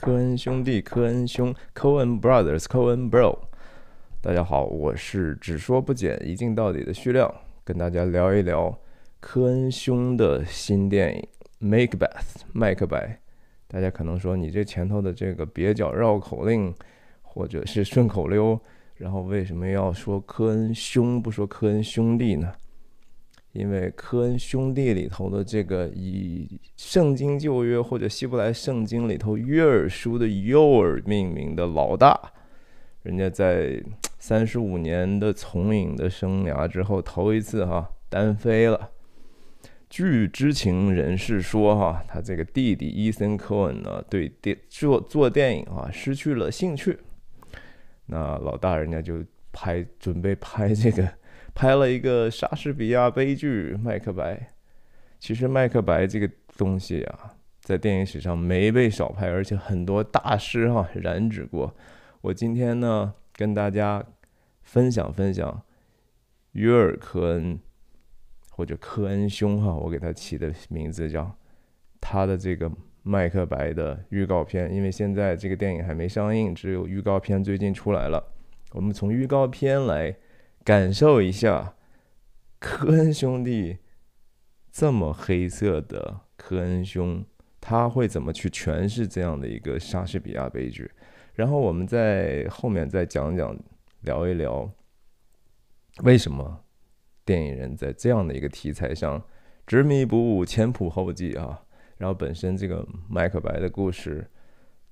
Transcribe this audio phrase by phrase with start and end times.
[0.00, 3.38] 科恩兄弟，科恩兄，Coen Brothers，Coen Bro。
[4.22, 7.30] 大家好，我是只说不剪、一镜到底的徐亮，
[7.64, 8.74] 跟大家聊一聊
[9.20, 11.28] 科恩兄的新电影
[11.86, 11.98] 《Macbeth》
[12.54, 13.20] 麦克白。
[13.68, 16.74] 大家可能说，你这前头的这个蹩脚绕口令，
[17.20, 18.58] 或者是顺口溜，
[18.96, 22.50] 然后为什么要说科恩兄，不说科恩兄弟呢？
[23.52, 32.16] 因为科恩兄弟里头的这个以圣经旧约或者希伯来圣经里头约尔书的诱饵命名的老大，
[33.02, 33.82] 人家在
[34.20, 38.90] 三十五年的从影的生涯之后，头一次哈单飞了。
[39.88, 46.96] 据知情人士说哈，他这个弟弟伊森科恩呢，对电做做电影啊失去了兴趣。
[48.06, 51.19] 那老大人家就拍准备拍这个。
[51.60, 54.34] 拍了一个莎士比亚悲剧《麦克白》，
[55.18, 61.76] 其实《麦克白》这个东西啊，在电影史上没被少拍，而且很多大师哈染指过。
[62.22, 64.02] 我今天呢，跟大家
[64.62, 65.62] 分享分享
[66.52, 67.60] 约尔科恩
[68.52, 71.30] 或者科恩兄哈，我给他起的名字叫
[72.00, 72.70] 他的这个
[73.02, 78.32] 《麦克白》的预告片，因为现在这个电影还没上映，只有预告片最近出来了。
[78.72, 80.16] 我们从预告片来。
[80.62, 81.74] 感受一下
[82.58, 83.78] 科恩兄弟
[84.70, 87.24] 这么黑色的科恩兄，
[87.60, 90.90] 他会怎么去诠释这样的一个莎士比亚悲剧？
[91.34, 93.56] 然后我们在后面再讲讲，
[94.02, 94.70] 聊一聊
[96.02, 96.64] 为什么
[97.24, 99.22] 电影人在这样的一个题材上
[99.66, 101.62] 执迷不悟、前仆后继啊？
[101.96, 104.30] 然后本身这个麦克白的故事，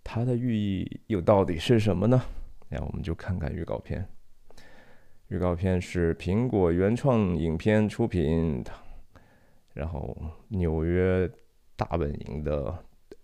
[0.02, 2.22] 它的寓意又到底是什么呢？
[2.70, 4.08] 那我们就看看预告片。
[5.28, 8.64] 预告片是苹果原创影片出品，
[9.74, 10.16] 然后
[10.48, 11.30] 纽约
[11.76, 12.74] 大本营的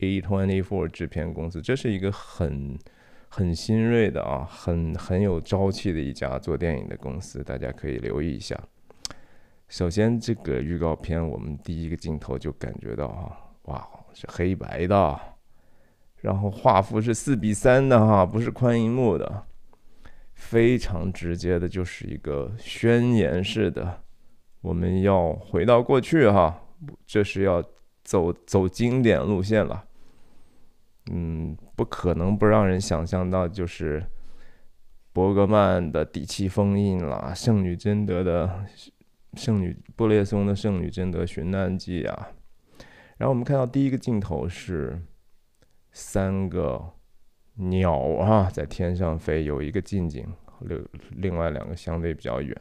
[0.00, 2.78] A Twenty Four 制片公司，这是一个很
[3.30, 8.54] 很新锐的啊，很很有朝气的一家做电影的公司，大家可以留意一下。
[9.68, 13.32] 首先，这个预告片我们第一个镜头就感觉到啊，
[13.62, 15.20] 哇，是黑白的，
[16.20, 19.46] 然后画幅是四比三的哈，不是宽银幕的。
[20.46, 24.02] 非常直接的，就是一个宣言式的，
[24.60, 26.60] 我们要回到过去哈，
[27.06, 27.64] 这是要
[28.04, 29.84] 走走经典路线了。
[31.10, 34.04] 嗯，不可能不让人想象到，就是
[35.14, 38.66] 伯格曼的《底气封印》啦，圣女贞德的
[39.32, 42.28] 圣女布列松的《圣女贞德寻难记》啊。
[43.16, 45.02] 然后我们看到第一个镜头是
[45.90, 46.92] 三个。
[47.56, 50.26] 鸟啊，在天上飞，有一个近景，
[50.60, 52.60] 另另外两个相对比较远，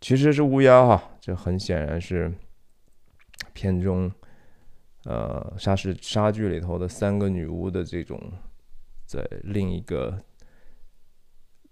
[0.00, 2.30] 其实是乌鸦哈，这很显然是
[3.54, 4.12] 片中
[5.04, 8.20] 呃莎士莎剧里头的三个女巫的这种
[9.06, 10.22] 在另一个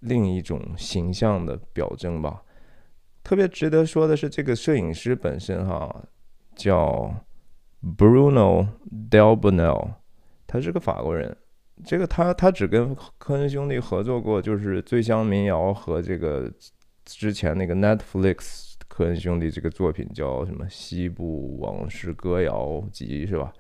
[0.01, 2.43] 另一种形象的表征吧。
[3.23, 6.05] 特别值得说的是，这个摄影师本身哈
[6.55, 7.15] 叫
[7.83, 8.69] Bruno
[9.11, 9.95] Delbonnel。
[10.55, 11.37] 他是个法国人，
[11.85, 16.49] 这个他他只跟科恩兄弟合作过，就是《醉乡民谣》和这个
[17.05, 23.53] 之前那个 Netflix 科恩兄弟这个作品叫什么《西部往事歌谣集》是吧？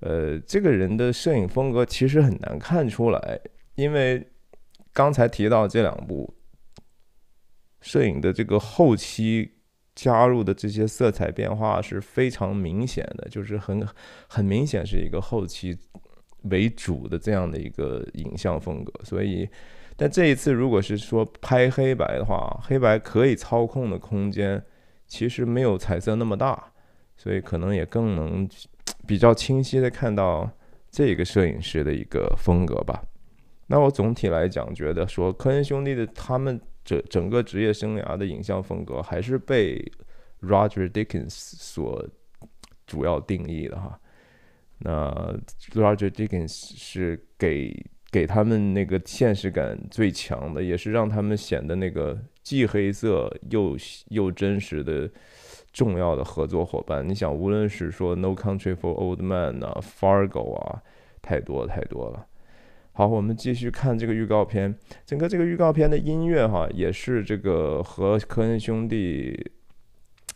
[0.00, 3.38] 呃，这个人的摄影风格其实很难看出来，
[3.76, 4.26] 因为
[4.92, 6.34] 刚才提到这两部
[7.82, 9.52] 摄影的这个后期。
[9.94, 13.86] 加入的这些色彩变化是非常明显的，就是很
[14.28, 15.78] 很明显是一个后期
[16.50, 18.92] 为主的这样的一个影像风格。
[19.04, 19.48] 所以，
[19.96, 24.60] 但这一次如果是说拍黑白的话，黑白可以操控的空间
[25.06, 26.72] 其实没有彩色那么大，
[27.16, 28.48] 所以可能也更能
[29.06, 30.50] 比较清晰的看到
[30.90, 33.00] 这个摄影师的一个风格吧。
[33.68, 36.60] 那我总体来讲觉得说科恩兄弟的他们。
[36.84, 39.82] 这整个职业生涯的影像风格还是被
[40.42, 42.06] Roger Dickens 所
[42.86, 43.98] 主要定义的哈。
[44.78, 45.34] 那
[45.72, 47.74] Roger Dickens 是给
[48.10, 53.76] 给他们那个现实感最强的，也是让他们显得那个既黑色又
[54.08, 55.10] 又真实的
[55.72, 57.08] 重要的合作伙伴。
[57.08, 60.82] 你想，无论是说 No Country for Old Men 啊，Fargo 啊，
[61.22, 62.26] 太多太多了。
[62.96, 64.72] 好，我们继续看这个预告片。
[65.04, 69.50] 整个这个预告片的音乐，哈，也是这个和科恩兄弟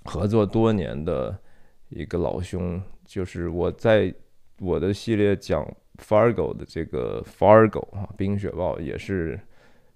[0.02, 1.38] 合作多年的
[1.88, 4.12] 一个老兄，就是我在
[4.58, 5.64] 我的系列讲
[5.98, 9.38] Fargo 的这个 Fargo 啊，《冰雪暴》也是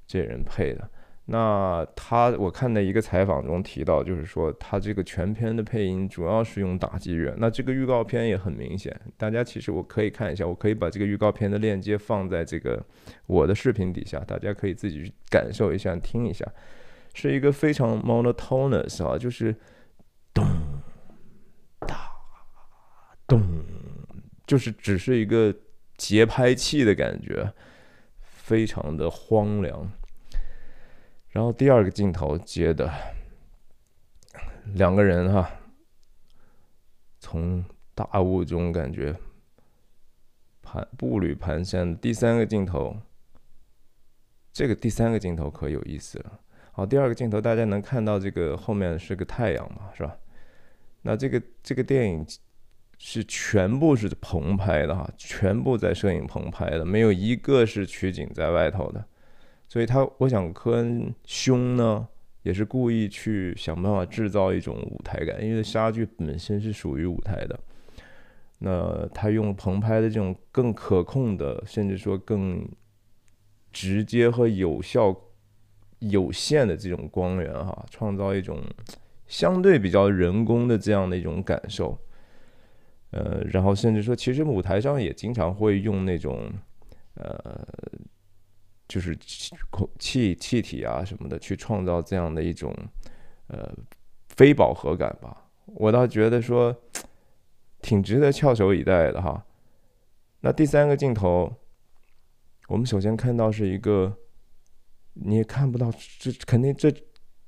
[0.06, 0.88] 这人配的。
[1.26, 7.32] 那他我看的一个采访中提到，就是说他这个全片的配音主要是用打击乐。
[7.38, 12.84] 那这个预告片也很明显，大家其实我可以看一下，我可以把这个预告片的链接放在这个
[13.26, 16.44] 我的视频底下，大家可以自己去感受一下，听一下，
[17.14, 19.54] 是一个非常 monotonous 啊，就是
[20.34, 20.44] 咚
[21.86, 21.96] 哒
[23.28, 23.40] 咚，
[24.44, 25.54] 就是只是一个
[25.96, 27.52] 节拍器的感觉，
[28.22, 29.88] 非常的荒凉。
[31.32, 32.92] 然后第二个镜头接的
[34.74, 35.50] 两个人哈，
[37.18, 37.64] 从
[37.94, 39.16] 大雾中感觉
[40.62, 41.96] 蹒步履蹒跚。
[41.96, 42.94] 第三个镜头，
[44.52, 46.38] 这个第三个镜头可有意思了。
[46.70, 50.14] 好，第二个镜头大家能看到这个后面是个太阳嘛，是吧？
[51.00, 52.26] 那这个这个电影
[52.98, 59.02] 是全部是棚拍的哈，全部在摄影棚拍的，没有一个是取景在外头的。
[59.72, 62.06] 所以他，我想科恩兄呢，
[62.42, 67.58] 也是故意去想办法制造一种舞台感，因为杀剧本身是属于舞台的。
[68.58, 72.68] 那他用棚拍的这种更可控的，甚至说更
[73.72, 75.16] 直接和有效、
[76.00, 78.62] 有限的这种光源哈，创造一种
[79.26, 81.98] 相对比较人工的这样的一种感受。
[83.12, 86.52] 呃，然后甚至说，其实舞台上也经常会用那种
[87.14, 87.66] 呃。
[88.88, 89.16] 就是
[89.70, 92.74] 空气气体啊什么的，去创造这样的一种
[93.46, 93.72] 呃
[94.28, 95.50] 非饱和感吧。
[95.66, 96.76] 我倒觉得说
[97.80, 99.44] 挺值得翘首以待的哈。
[100.40, 101.54] 那第三个镜头，
[102.68, 104.16] 我们首先看到是一个，
[105.14, 106.92] 你也看不到这肯定这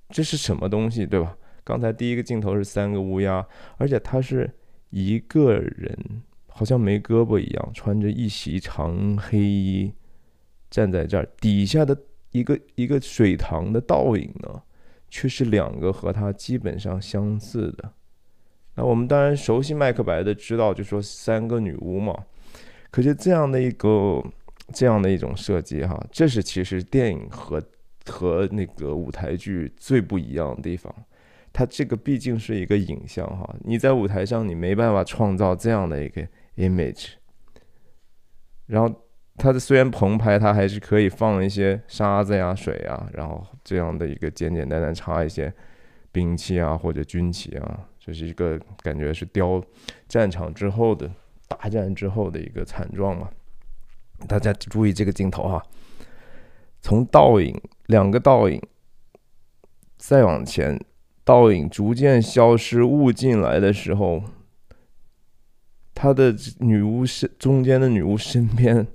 [0.09, 1.37] 这是什么东西对吧？
[1.65, 3.47] 刚才第一个镜头是三个乌鸦，
[3.79, 4.51] 而且他是
[4.91, 9.93] 一个人，好像没胳膊一样，穿着一袭长黑衣。
[10.75, 11.97] 站在这儿底下的
[12.33, 14.61] 一个一个水塘的倒影呢，
[15.09, 17.93] 却是两个和他基本上相似的。
[18.75, 22.27] 那我们当然熟悉麦克白的，知道就说三个女巫嘛。
[22.91, 24.21] 可是这样的一个
[24.73, 27.63] 这样的一种设计哈，这是其实电影和
[28.07, 30.93] 和那个舞台剧最不一样的地方。
[31.53, 37.11] 它这个毕竟是一个影像哈，你在舞台上你没办法创造这样的一个 image，
[38.67, 39.04] 然后。
[39.37, 45.53] 它的虽然棚拍，它还是可以放一些沙子呀、水啊，然后这样的一个简简单单插一些
[46.13, 49.61] 兵器啊或者军旗啊，这是一个感觉是雕
[50.09, 51.11] 战场之后的
[51.49, 53.29] 大战之后的一个惨状嘛。
[54.29, 55.61] 大家注意这个镜头哈，
[56.81, 58.63] 从倒影两个倒影
[59.97, 60.81] 再往前，
[61.25, 64.23] 倒影逐渐消失，雾进来的时候，
[65.93, 68.87] 他的女巫身中间的女巫身边。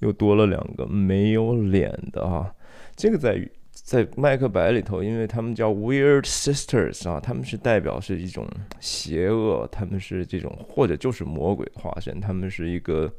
[0.00, 2.54] 又多了两个没有脸的啊，
[2.94, 8.48] 这个在在麦克白里头，因为他们叫 Weird Sisters 啊，他们是代表是一种
[8.78, 13.12] 邪恶，他们是这种或者就是魔鬼化身，他们是一个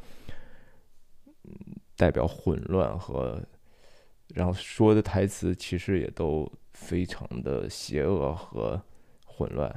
[1.98, 3.42] 代表混乱和，
[4.34, 8.81] 然后说的台词其实也都非常的邪恶和
[9.26, 9.70] 混乱。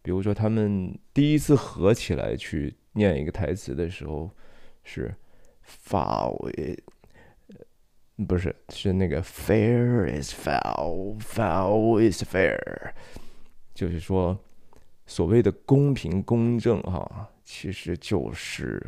[0.00, 4.30] 比如说他们第一次合起来去念一个台词的时候
[4.82, 5.14] 是。
[5.66, 6.50] foul，
[8.26, 12.58] 不是，是那个 fair is foul，foul is fair，
[13.74, 14.38] 就是说，
[15.06, 18.84] 所谓的公平公正哈，其实就是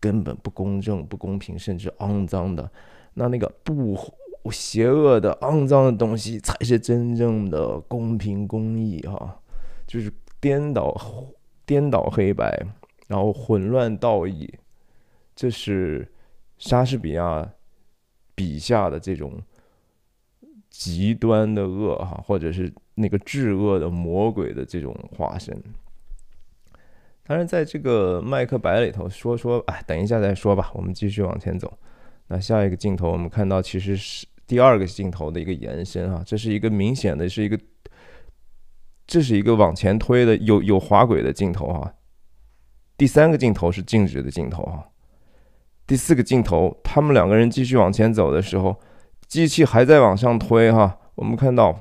[0.00, 2.70] 根本不公正、不公平，甚至肮脏的。
[3.14, 3.96] 那那个不
[4.50, 9.38] 邪恶的、肮脏的东西，才是真正的公平公义哈，
[9.86, 10.10] 就是
[10.40, 10.98] 颠倒、
[11.66, 12.58] 颠倒黑白，
[13.06, 14.52] 然后混乱道义。
[15.36, 16.10] 这是
[16.62, 17.52] 莎士比亚
[18.36, 19.42] 笔下的这种
[20.70, 25.60] 极端的恶哈，或者是那个至恶的魔鬼的这种化身。
[27.24, 31.76] 当然，在这个《麦克白》里头说说，哎，等一下再说吧，我们继续往前走。
[32.28, 37.58] 那下一个镜头，我们看到其实是第二个镜头的一个延伸啊，这是一个明显的是一个，
[39.04, 41.92] 这是一个往前推的有有滑轨的镜头哈。
[42.96, 44.88] 第三个镜头是静止的镜头哈。
[45.84, 48.80] 第四个镜头，他们两个人继续往前走的时候，
[49.26, 50.98] 机器还在往上推哈。
[51.16, 51.80] 我们看到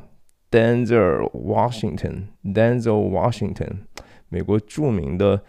[0.50, 3.86] Denzel Washington，Denzel Washington，
[4.28, 5.44] 美国著名的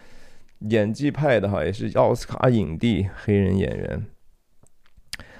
[0.59, 4.05] 演技派的哈，也是奥斯卡影帝黑人演员。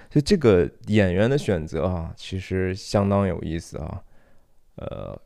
[0.10, 4.04] 就这个演员的选择啊，其实相当有意思啊。
[4.76, 5.22] 呃，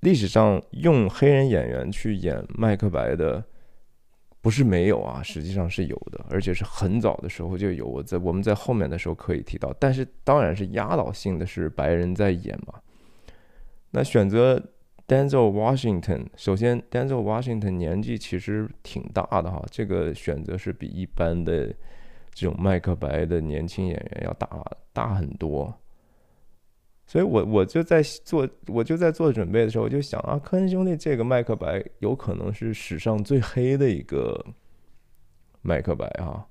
[0.00, 3.44] 历史上用黑人演员去演麦克白的。
[4.46, 7.84] 不是没有啊，实际上是有的，而且是很早的时候就有。
[7.84, 12.74] 我在我们在后面的时候可以提到，但是当然是压倒性的是白人在演嘛。
[13.90, 14.62] 那选择
[15.08, 21.66] Denzel Washington，首先 Denzel Washington 年纪其实挺大的哈，这个选择是比一般的
[22.32, 24.48] 这种麦克白的年轻演员要大
[24.92, 25.76] 大很多。
[27.08, 34.44] 所以，我我就在做，我就在做准备的时候，我就想啊，科恩兄弟这个麦克白有可能是史上最黑的一个
[35.62, 36.44] 麦克白哈。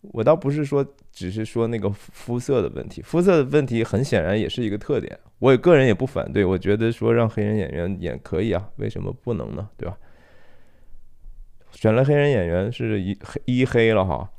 [0.00, 0.82] 我倒不是说，
[1.12, 5.18] 只是说那个肤色的问题，肤色的问题很显然也是一个特点。
[5.38, 9.68] 我个人也不反对，我觉得说让黑人演员演可以啊，为什么不能呢？
[9.76, 9.98] 对吧？
[11.72, 14.30] 选了黑人演员是一黑一黑了哈，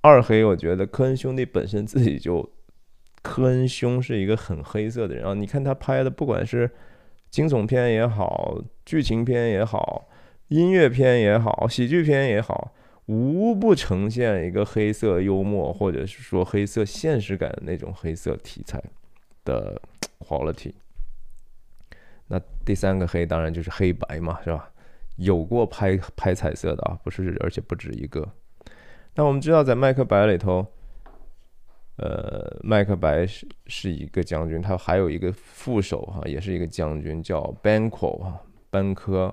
[0.00, 2.50] 二黑，我觉得科恩兄弟本身自己就。
[3.22, 5.32] 科恩兄是一个很黑色的人啊！
[5.32, 6.68] 你看他拍的，不管是
[7.30, 10.08] 惊悚片也好，剧情片也好，
[10.48, 12.72] 音乐片也好，喜剧片也好，
[13.06, 18.82] 无不呈现一个黑色幽默，或者是说黑色现实感的那种黑色题材
[19.44, 19.80] 的
[20.18, 20.72] quality。
[22.26, 24.68] 那第三个黑当然就是黑白嘛，是吧？
[25.16, 28.28] 有过拍拍彩色的啊，不是，而且不止一个。
[29.14, 30.66] 那我们知道，在《麦克白》里头。
[31.96, 39.32] 呃，麦克白是是一个将军，他还有一个副手哈，也是一个将军，叫 Banquo 哈，班科。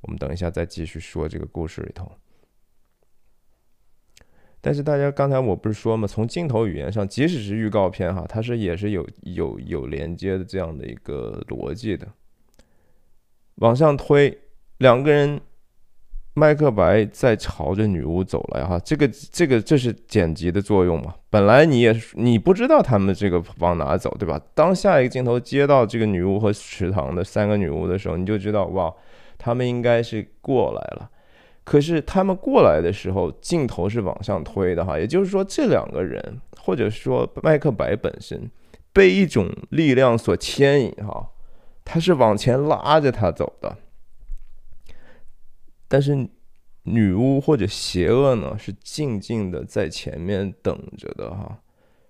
[0.00, 2.10] 我们等一下再继续说这个故事里头。
[4.60, 12.08] 但是大家刚才我不是说嘛，从镜头语言上，即使是预告片哈，它是也是有有有连接的这样的一个逻辑的，
[13.54, 14.36] 往上推
[14.78, 15.40] 两个人。
[16.40, 21.14] 麦克白在朝着女巫走来，哈，这个这个这是剪辑的作用嘛？
[21.28, 24.40] 本来你也你不知道他们这个往哪走，对吧？
[24.54, 28.90] 当下一个镜头接到这个女巫和池塘的三个女巫的时候，你就知道哇，
[29.36, 31.10] 他们应该是过来了。
[31.62, 38.50] 可是他们过来的时候，镜头是往上推的，哈，也就是说这两个人或者说麦克白本身
[38.94, 41.28] 被一种力量所牵引，哈，
[41.84, 43.76] 他是往前拉着他走的。
[45.90, 46.28] 但是，
[46.84, 51.58] 女巫或者邪恶呢，是静静的在前面等着的哈。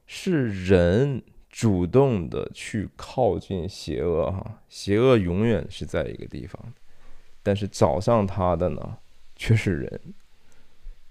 [0.06, 6.62] 是人主动的去靠近邪恶哈，邪恶永远是在一个地方，
[7.42, 8.98] 但是找上他的呢，
[9.34, 10.00] 却是人。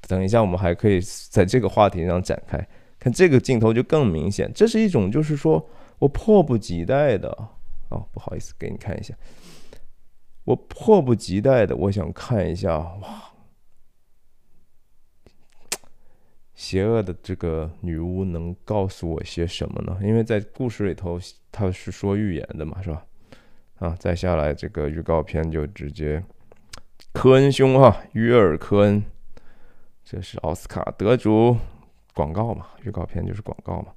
[0.08, 2.68] 等一下，我们还可以在这个话题上展开，
[3.00, 4.52] 看这个镜头就更明显。
[4.54, 7.30] 这是一种，就是说我迫不及待的
[7.90, 9.16] 哦，不好意思，给你看一下。
[10.50, 13.32] 我迫不及待的，我想看一下哇，
[16.56, 20.00] 邪恶的这个女巫能告诉我些什么呢？
[20.02, 21.20] 因为在故事里头，
[21.52, 23.06] 她是说预言的嘛，是吧？
[23.76, 26.24] 啊，再下来这个预告片就直接
[27.14, 29.04] 科恩兄哈，约尔科恩，
[30.04, 31.56] 这是奥斯卡得主，
[32.16, 33.94] 广告嘛，预告片就是广告嘛。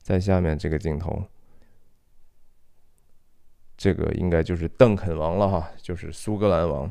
[0.00, 1.20] 在下面这个镜头。
[3.78, 6.90] 这个应该就是邓肯王了哈，就是苏格兰王。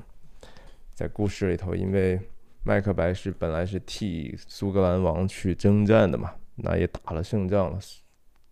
[0.95, 2.19] 在故事里头，因为
[2.63, 7.77] 麦克白是本来是替苏格兰王去征战的嘛，那也打了胜仗了。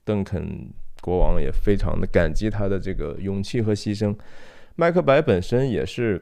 [0.03, 0.69] 邓肯
[1.01, 4.15] 国王也非常的感激他的这个勇气和牺牲。
[4.75, 6.21] 麦克白本身也是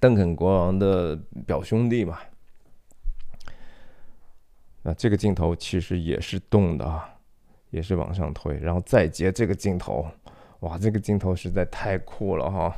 [0.00, 2.16] 邓肯国王的表兄弟嘛。
[4.82, 7.12] 那这个镜头其实也是动的啊，
[7.70, 10.06] 也是往上推，然后再接这个镜头。
[10.60, 12.74] 哇，这个镜头实在太酷了哈！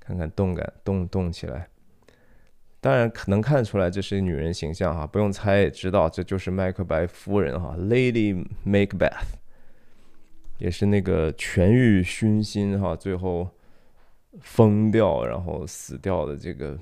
[0.00, 1.68] 看看动感，动动起来。
[2.80, 9.36] 当然可能看出来这是女人形象哈，不用猜也知道这就是麦克白夫人哈，Lady Macbeth，
[10.58, 13.48] 也是那个权欲熏心哈，最后
[14.40, 16.76] 疯掉然后死掉的这个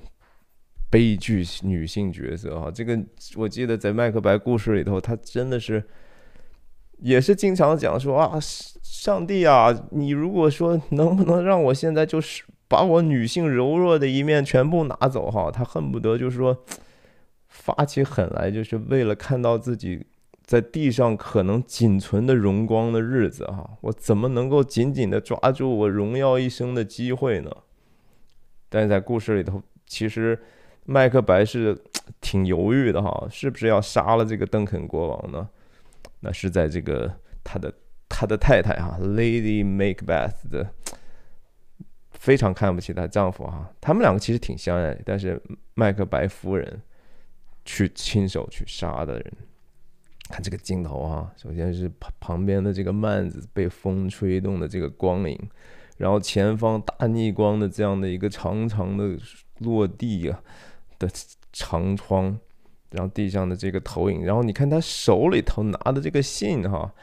[0.89, 2.71] 悲剧女性角色哈。
[2.71, 2.99] 这个
[3.35, 5.83] 我记得在麦克白故事里头，她真的是。
[6.99, 8.39] 也是经常讲说啊，
[8.81, 16.57] 上帝啊，你如果说能不能让我现在就是把我女性柔弱的一面全部拿走哈，他恨不得就是说
[17.47, 20.05] 发起狠来，就是为了看到自己
[20.43, 27.51] 在地上可能仅存的荣光的日子哈，我怎么能够紧紧的抓住我荣耀一生的机会呢？
[28.69, 30.39] 但是在故事里头，其实
[30.85, 31.77] 麦克白是
[32.19, 35.47] 挺犹豫的哈，是不是要杀了这个邓肯国王呢？
[36.19, 37.73] 那是在这个他的
[38.07, 40.73] 他的太太哈，Lady Macbeth 的
[42.11, 45.41] 非常看不起她丈夫哈，他们两个其实挺相爱，但是
[45.73, 46.81] 麦克白夫人
[47.65, 49.33] 去亲手去杀的人，
[50.29, 55.37] 看这个镜头啊，首先是旁旁边的这个幔子被风吹动的这个光影，
[55.97, 59.17] 然后前方大逆光的这样的一个长长的
[59.59, 60.41] 落地啊
[60.97, 61.07] 的
[61.51, 62.39] 长窗，
[62.91, 66.93] 然后地上的这个投影，然后你看他手里头拿的这个信哈，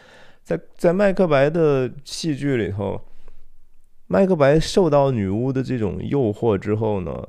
[0.43, 3.01] 在在麦克白的戏剧里头，
[4.07, 7.29] 麦克白受到女巫的这种诱惑之后呢，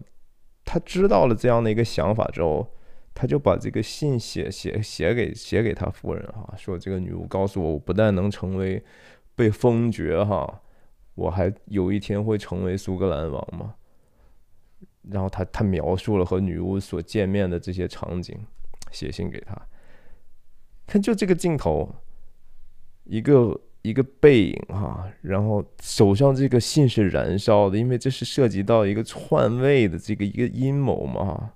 [0.65, 2.67] 他知道了这样的一个想法之后。
[3.15, 8.83] 他就把这个信写写写给写给他夫人哈，说这个女巫告诉我，我不但能成为
[9.35, 10.61] 被封爵哈，
[11.13, 13.75] 我还有一天会成为苏格兰王嘛。
[15.09, 18.37] 然后他他描述了和女巫所见面的这些场景，
[18.91, 19.55] 写信给他。
[20.85, 21.93] 看就这个镜头，
[23.03, 31.51] 一个一个背影哈，然后手上这个信是燃烧的，因为这是涉及到一个篡位的这个一个阴谋嘛。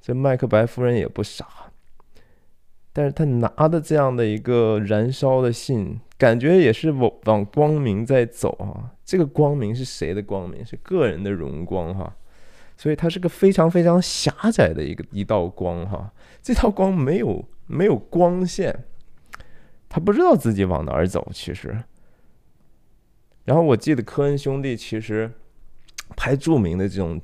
[0.00, 1.46] 这麦克白夫人也不傻，
[2.92, 8.94] 但是他拿的这样的一个燃烧的信，感觉也是往往光明在走啊。
[9.04, 10.64] 这个光明是谁的光明？
[10.64, 12.16] 是个人的荣光哈。
[12.76, 16.12] 所以它是个非常非常狭窄的一个一道光哈。
[16.42, 18.84] 这道光没有没有光线，
[19.88, 21.28] 他不知道自己往哪儿走。
[21.32, 21.82] 其实，
[23.44, 25.30] 然后我记得科恩兄弟其实
[26.16, 27.20] 拍著名的这种。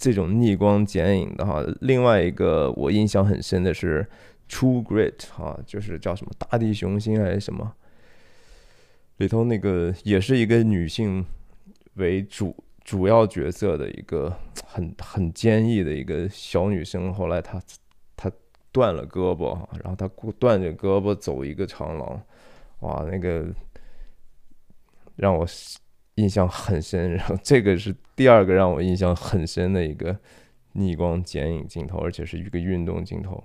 [0.00, 4.06] 这种逆光剪影的哈，另外一个我印象很深的是
[4.48, 7.72] 《True Grit》哈，就是叫什么大地雄心还是什么，
[9.16, 11.26] 里头那个也是一个女性
[11.94, 12.54] 为主
[12.88, 17.60] 主要角色的一个很很坚毅的一个小女生，后来她
[18.16, 18.32] 她
[18.72, 22.22] 断了胳膊，然后她断着胳膊走一个长廊，
[22.80, 23.44] 哇，那个
[25.16, 25.46] 让我。
[26.14, 30.18] 印象很深，然后这个是第二个让我印象很深的一个
[30.72, 33.44] 逆光剪影镜头，而且是一个运动镜头。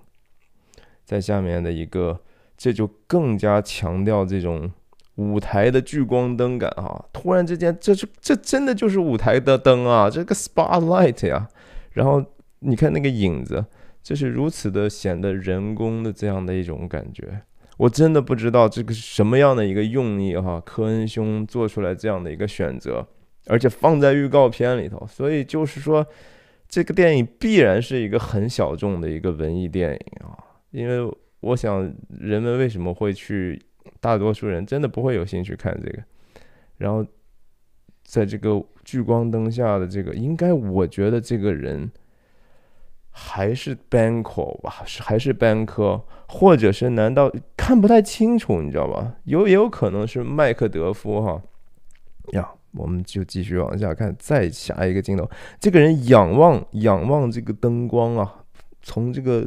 [1.06, 2.20] 在下面的一个，
[2.58, 4.72] 这就更加强调这种
[5.16, 7.04] 舞台的聚光灯感啊。
[7.12, 11.48] 突然之间，这是这真的就是舞台的灯啊，这个 spotlight 呀。
[11.92, 12.24] 然后
[12.60, 13.66] 你看那个影子，
[14.02, 17.42] 这是如此的显得人工的这样的一种感觉。
[17.78, 23.06] 我真的不知道这个是什么样的一个用意哈，科恩兄做出来这样的一个选择，
[23.48, 26.06] 而且放在预告片里头，所以就是说，
[26.70, 30.38] 这个电影必然是一个很小众的一个文艺电影啊，
[30.70, 33.60] 因为我想人们为什么会去，
[34.04, 36.04] 大多数人真的不会有兴趣看这个，
[36.78, 37.06] 然后
[38.04, 41.90] 在这个聚光灯下的这个，应该我觉得这个人。
[43.16, 49.14] 还是 Banco 吧，是还是 Banco，或者是难道看不太清楚，你知道吧？
[49.26, 51.40] 有也有可能是麦克德夫哈
[52.32, 58.44] 呀，我们就继续往下看，再下一个镜头，这个人仰望仰望这个灯光啊，
[58.82, 59.46] 从这个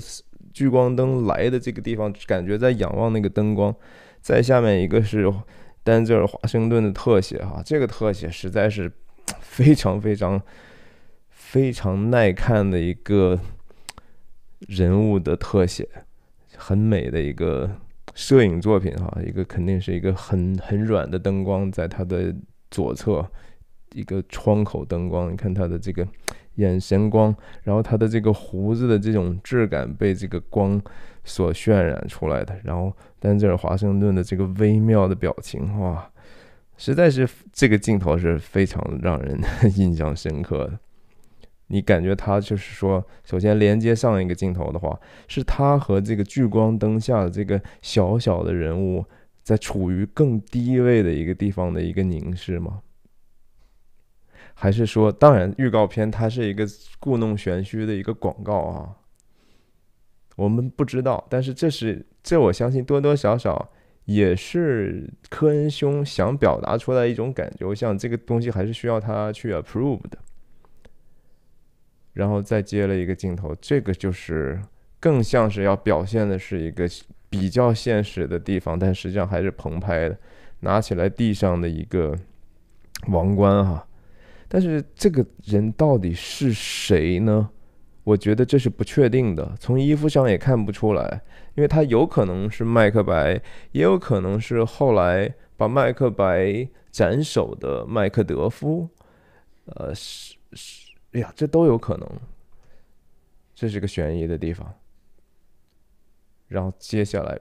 [0.52, 3.74] 聚光灯来的这个地方，感觉在仰望那个灯光。
[4.26, 5.32] 再下面一个是
[5.84, 8.90] 丹泽尔华盛顿的特写哈，这个特写实在是
[9.38, 10.42] 非常非常
[11.30, 13.38] 非常耐看的一个。
[14.68, 15.86] 人物的特写，
[16.56, 17.70] 很美的一个
[18.14, 22.34] 摄影作品哈，一个肯定是一个很很软的灯光，在他的
[22.70, 23.24] 左侧，
[23.92, 26.08] 一个窗口灯光，你看他的这个
[26.54, 30.80] 眼神光，然后他的这个胡子的这种质感被这个光
[31.26, 36.10] 所渲染出来的，然后丹泽尔华盛顿的这个微妙的表情，哇，
[36.78, 39.38] 实在是这个镜头是非常让人
[39.76, 40.78] 印象深刻的。
[41.66, 49.04] 你感觉他就是说，首先连接上一个镜头的话，是他和这个聚光灯下的这个小小的人物
[49.42, 52.82] 在处于更低位的一个地方的一个凝视吗？
[54.54, 56.64] 还是说，当然，预告片它是一个
[57.00, 58.96] 故弄玄虚的一个广告啊，
[60.36, 61.26] 我们不知道。
[61.28, 63.70] 但是这是这，我相信多多少少
[64.04, 67.66] 也是科恩兄想表达出来一种感觉。
[67.66, 70.18] 我想这个东西还是需要他去 approve 的。
[72.12, 74.58] 然后再接了一个镜头，这个就是
[74.98, 76.88] 更像是要表现的是一个
[77.28, 80.16] 比较现实的地方，但实际上还是棚拍的。
[80.60, 82.16] 拿起来地上的一个
[83.12, 83.86] 王冠哈，
[84.48, 87.50] 但是这个人到底是谁呢？
[88.06, 91.22] 我觉得这是不确定的，从衣服上也看不出来，
[91.56, 93.42] 因为他有可能是麦克白，
[93.72, 98.88] 也有可能是后来把麦克白斩首的麦克德夫，
[99.64, 100.92] 呃，是是。
[101.14, 102.08] 哎呀，这都有可能，
[103.56, 104.72] 这是个悬疑的地方。
[106.46, 107.36] 然后接下来，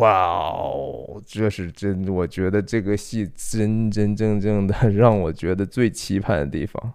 [0.00, 6.92] 哇哦，这是真，我觉得这个戏真真正正的让我觉得最期盼的地方。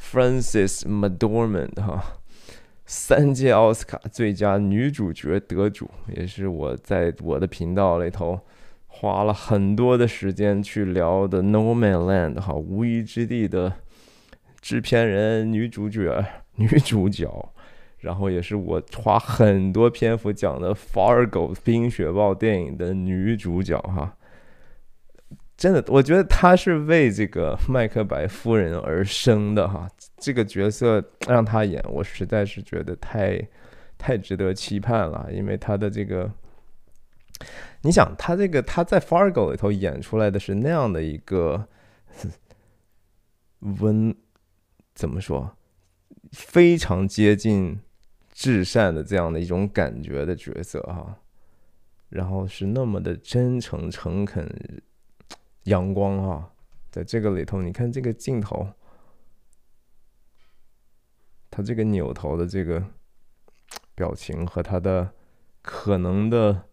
[0.00, 2.20] Frances McDormand 哈，
[2.86, 8.40] 三届奥斯卡最佳女主角得主，也是我在我的频道里头
[8.86, 13.72] 花了很多的时间去聊的《No Man Land》哈，无依之地的
[14.60, 17.52] 制片人、女主角、女主角，
[17.98, 24.16] 然后也是我花很多篇幅讲的《Fargo》冰雪暴电影的女主角哈。
[25.58, 29.86] 真的，我觉得他是为这个麦克白夫人而生的哈。
[30.16, 33.46] 这个角色让她演，我实在是觉得太
[33.98, 36.32] 太值得期盼了，因为她的这个。
[37.82, 41.68] 你想他这个他在《Fargo》里头演出来的是那样的一个
[43.60, 44.12] 温，
[44.92, 45.56] 怎么说，
[46.32, 47.78] 非常接近
[48.32, 51.16] 至善的这样的一种感觉的角色哈，
[52.08, 54.44] 然后是那么的真诚、诚恳、
[55.68, 56.52] 阳光哈，
[56.90, 58.66] 在这个里头，你看这个镜头，
[61.50, 62.84] 他这个扭头的这个
[63.94, 65.12] 表情和他的
[65.62, 66.64] 可能的。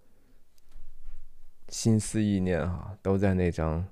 [1.67, 3.88] 心思意念哈，都在那张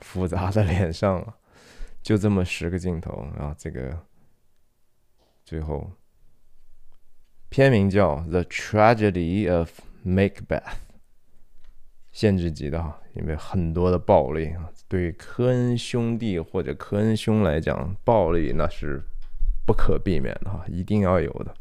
[0.00, 1.36] 复杂的脸上了。
[2.00, 4.06] 就这么十个镜头啊，这个
[5.44, 5.92] 最后
[7.50, 10.46] 片名叫《The Tragedy of Macbeth》，
[12.12, 14.68] 限制级的哈，因为很多的暴力啊。
[14.88, 19.00] 对科恩兄弟或者科恩兄来讲，暴力那是
[19.66, 21.54] 不可避免的哈，一定要有的。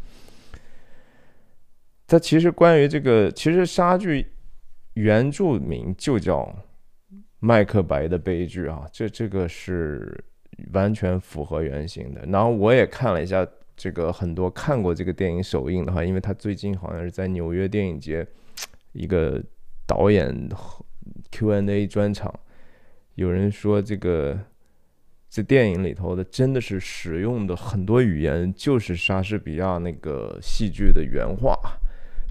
[2.07, 4.27] 它其实关于这个，其实杀剧。
[4.95, 6.41] 原著名就叫
[7.39, 10.21] 《麦克白的悲剧》啊，这这个是
[10.73, 12.25] 完全符合原型的。
[12.25, 18.27] 然后我也看了一下这个很多看过这个电影首映的话，因为他最近好像是在纽约电影节
[18.91, 19.41] 一个
[19.89, 20.47] 导演
[21.31, 22.31] Q&A 专场，
[23.15, 24.37] 有人说这个
[25.27, 31.57] 这电影里头的真的是使用的很多语言就是莎士比亚那个戏剧的原话。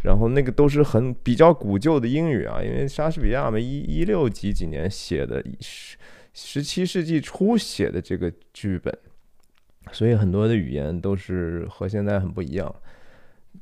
[0.05, 5.97] 然后那个都是很比较古旧的英语啊，因为莎士比亚嘛，一一六几几年写的，十
[6.33, 8.97] 十七世纪初写的这个剧本，
[9.91, 12.73] 所以很多的语言都是和现在很不一样。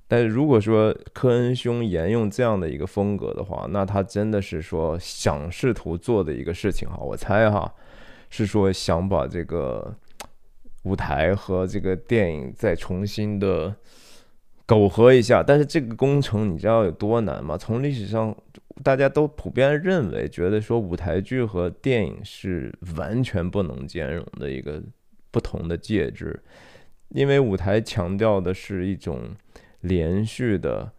[0.09, 7.75] 但是如果说科恩兄沿用这样的一个风格的话，那他真的是说想试图做的一个事情哈，我猜哈，
[8.31, 9.95] 是说想把这个
[10.85, 13.75] 舞台和这个电影再重新的。
[14.69, 17.57] 苟合一下，但是这个工程你知道有多难吗？
[17.57, 18.37] 从历史上，
[18.83, 24.83] 大家都普遍认为，觉得说舞台剧和电影是完全不能兼容的一个
[25.31, 26.43] 不同的介质，
[27.11, 29.21] 因为舞台强调的是一种
[29.87, 30.93] 连续的、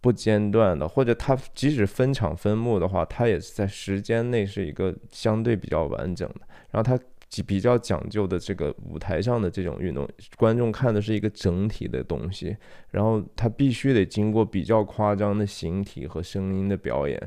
[0.00, 7.02] 不间断的，或者它即使分场分幕的话，它也是在时间内是一个相对比较完整的，然后它。
[7.44, 12.56] 比较讲究的这个舞台上的这种运动，观众看的是一个整体的东西，
[12.92, 17.20] 然后他必须得经过比较夸张的形体和声音的表演，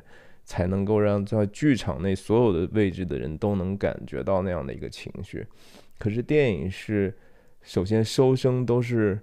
[0.46, 5.46] 才能够让在剧场内所有的位置的人都能感觉到那样的一个情绪。
[6.00, 7.14] 可是电影是，
[7.62, 9.20] 首先收声都是。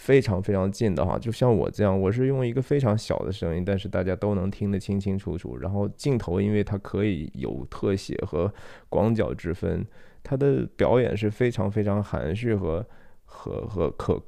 [0.00, 5.58] 非常非常近的哈，就像我这样，我是用一个非常小的声音，但是大家都能听得清清楚楚。
[5.58, 8.50] 然后镜头，因为它可以有特写和
[8.88, 9.86] 广角之分，
[10.22, 12.84] 它的表演是非常非常含蓄和
[13.26, 14.18] 和和可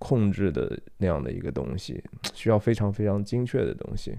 [0.00, 4.18] 控制的那样的一个东西，需要非常非常精确的东西。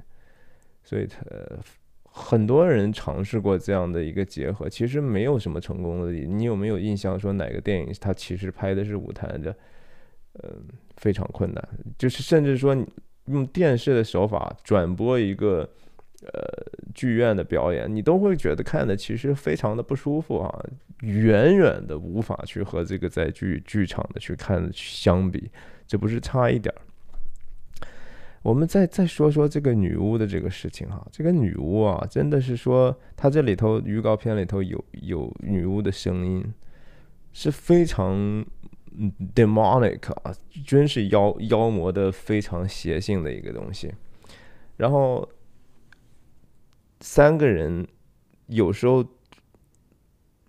[0.82, 1.20] 所以，它
[2.06, 6.14] 很多人尝试过这样的一个结合，其实没有什么成功的。
[6.14, 9.54] 你有没有印象说哪个电影它其实拍的是舞台的？
[10.44, 10.64] 嗯。
[10.98, 11.62] 非常困难，
[11.98, 12.74] 就是甚至说
[13.26, 15.70] 用电视的手法转播一个
[16.22, 16.32] 呃
[16.96, 20.66] 剧院的表演，你都会觉得看的其实非常的不舒服啊，
[21.02, 25.52] 远远的无法去和这个在剧剧场的去看相比，
[25.86, 26.80] 这不是差一点儿。
[28.42, 36.54] 我们再再说说这个女巫的这个事情哈，这个女巫啊，真的是说她这里头预告片里头有有女巫的声音，
[37.34, 38.46] 是非常。
[39.34, 40.34] Demonic 啊，
[40.66, 43.94] 真是妖妖魔的非常邪性的一个东西。
[44.78, 45.28] 然后
[47.00, 47.88] 三个人
[48.48, 49.06] 有时候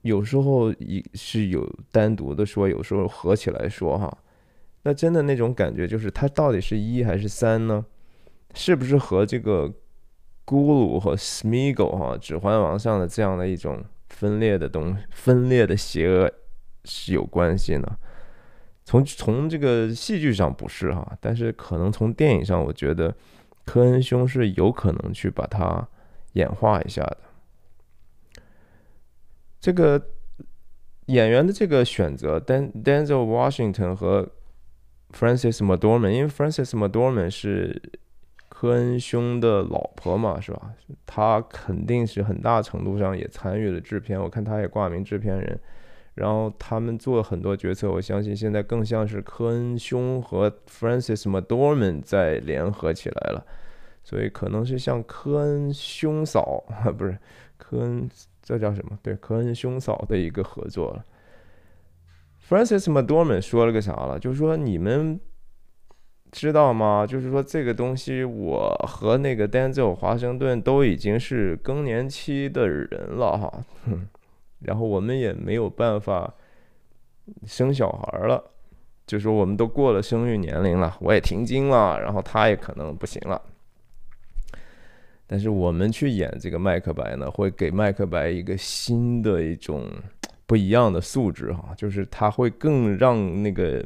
[0.02, 4.18] 有时候一是有单独的说，有时候合起来说哈。
[4.82, 7.85] 那真的那种感觉就是，它到底是一还是三呢？
[8.54, 9.68] 是不是和这个
[10.46, 16.32] 咕噜和 smiggle 哈《指环王》上的这样的一种分裂的东分裂的邪恶
[16.85, 17.98] 是有关系呢？
[18.87, 23.12] 从从这个戏剧上不是哈，但是可能从电影上，我觉得
[23.64, 25.87] 科恩兄是有可能去把它
[26.35, 27.18] 演化一下的。
[29.61, 30.01] 这个
[31.07, 34.31] 演员的这个选择，Dan Denzel Washington 和
[35.11, 37.83] Francis McDormand，因为 Francis McDormand 是
[38.49, 40.72] 科恩兄的老婆嘛，是吧？
[41.05, 45.59] 他肯定是很大程度上也参与了制片，我看他也挂名制片人。
[46.16, 53.46] 然后他们做很多决策，我相信现在更像是科恩兄和 Francis m c d o r m a n 在联合起来了，
[54.02, 57.18] 所以可能是像科恩兄嫂啊，不是
[57.59, 58.09] 科恩，
[58.42, 58.98] 这叫什么？
[59.02, 61.05] 对，科恩兄嫂的一个合作了。
[62.48, 64.18] Francis m c d o r m a n 说了个啥了？
[64.18, 65.20] 就是说你们
[66.33, 67.07] 知道吗？
[67.07, 73.64] 就是说这个东西，我和那个 Denzel 华盛顿都已经是更年期的人了哈。
[74.61, 76.33] 然后我们也没有办法
[77.47, 78.42] 生小孩了，
[79.07, 83.40] 就说我们都过了生育年龄了，我也停经了，然后他也可能不行了。
[85.27, 89.90] 但是我们去演这个麦克白呢，会给麦克白一个新的一种
[90.47, 93.85] 不一样的素质哈，就是他会更让那个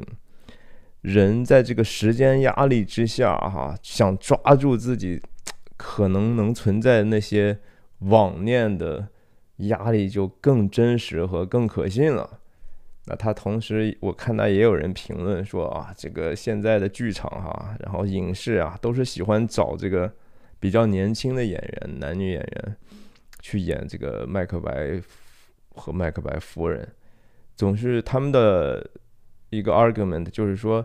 [1.00, 5.20] 人在这个时间压力之下哈，想抓住自己
[5.76, 7.58] 可能能存在那些
[8.00, 9.08] 妄念的。
[9.68, 12.38] 压力就更真实和更可信了。
[13.06, 20.12] 那他同时，我看到也有人评论说啊，这个现在的剧场哈，然后影视啊，都是喜欢找这个
[20.58, 22.76] 比较年轻的演员，男女演员
[23.40, 25.00] 去演这个麦克白
[25.74, 26.86] 和麦克白夫人，
[27.56, 28.88] 总是他们的
[29.48, 30.84] 一个 argument 就是说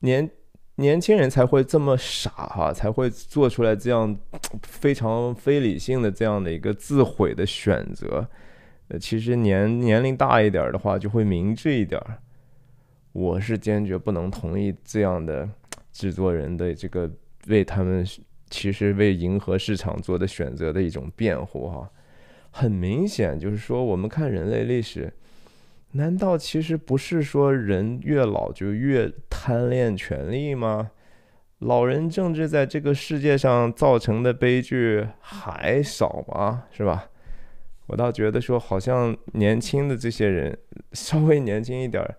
[0.00, 0.30] 年。
[0.76, 4.18] 年轻人才会这么傻哈，才会做出来这样
[4.62, 8.26] 非常非理性的这样的一个自毁的选择。
[8.88, 12.00] 呃，其实年年龄大一点的话，就会明智一点。
[13.12, 15.48] 我是坚决不能同意这样的
[15.92, 17.10] 制作人的这个
[17.46, 18.06] 为他们
[18.48, 21.90] 其实为迎合市场做的选择的一种辩护哈。
[22.50, 25.12] 很明显就是说，我们看人类历史。
[25.92, 30.90] 难道其实不是说人越老就越贪恋权力吗？
[31.62, 36.64] 老人政治在这个世界上造成的悲剧还少吗？
[36.70, 37.08] 是吧？
[37.86, 40.56] 我倒觉得说，好像年轻的这些人
[40.92, 42.14] 稍微年轻一点儿，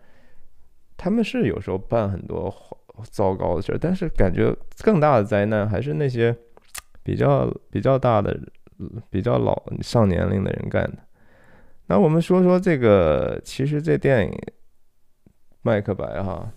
[0.96, 2.54] 他们是有时候办很多
[3.10, 6.36] 糟糕的事儿，但是感觉更大的灾难还是那些
[7.02, 8.40] 比较比较大的、
[9.10, 11.00] 比较老上年龄的人干的。
[11.88, 14.32] 那我们说说这个，其实这电影
[15.64, 16.52] 《麦克白》哈，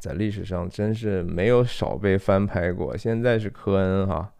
[0.00, 2.96] 在历史上真是没有少被翻拍过。
[2.96, 4.32] 现在是科恩哈，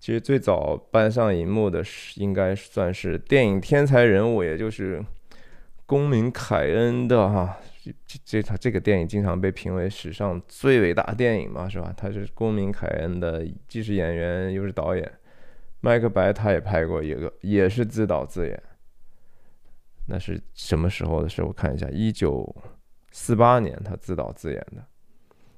[0.00, 5.04] 其实最早搬上银幕的是应该算是电影天才人物，也就是
[5.86, 7.58] 公民凯恩的哈。
[8.06, 11.92] 这这他这个电影经常被评为史上最伟大电影嘛，是吧？
[11.96, 15.12] 他是公民凯恩的，既是演员又是导演。
[15.80, 18.62] 麦克白他也拍过一个，也是自导自演。
[20.06, 21.42] 那是什么时候的事？
[21.42, 22.54] 我看一下，一九
[23.12, 24.84] 四八年他自导自演的。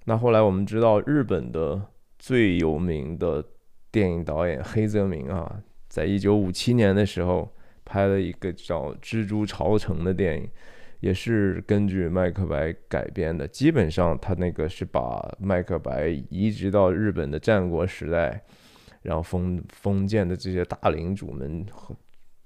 [0.04, 1.80] 那后来我们知道，日本的
[2.18, 3.42] 最有名的
[3.90, 7.50] 电影导演黑泽明啊，在一九五七年的时候
[7.84, 10.46] 拍了一个叫《蜘蛛朝城》的电影，
[11.00, 13.48] 也是根据麦克白改编的。
[13.48, 18.42] 基本上他那个是把麦克白移植到日本的战国时代，
[19.00, 21.96] 然后封封建的这些大领主们和。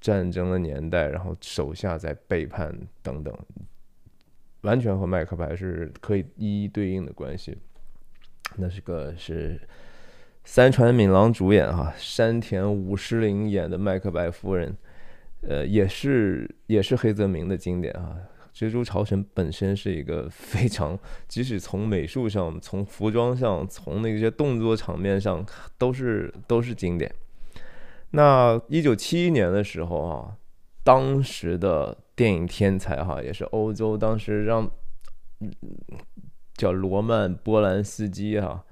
[0.00, 3.36] 战争的年代，然后手下在背叛等等，
[4.68, 7.56] 完全和麦克白是可以一一对应的关系。
[8.56, 9.58] 那是个是
[10.44, 14.76] 三船敏郎主演哈，山田五十铃演的麦克白夫人，
[15.40, 18.14] 呃，也是也是黑泽明的经典啊。
[18.54, 25.42] 蜘蛛朝臣本身是一个非常， 即使从美术上、从服装上、从那些动作场面上，
[25.78, 27.10] 都是都是经典。
[28.10, 30.36] 那一九七一年的时候啊，
[30.82, 34.68] 当时的电影天才哈，也是欧洲当时让
[36.56, 38.64] 叫罗曼波兰斯基哈，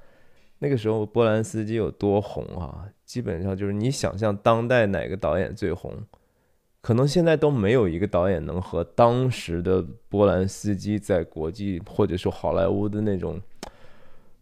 [0.59, 2.89] 那个时候波兰斯基有多红啊？
[3.05, 5.93] 基本上就是你想象当代哪个导演最红，
[6.81, 13.41] 可能现在都没有一个导演能和当时的波兰斯基在国际或者说好莱坞的那种。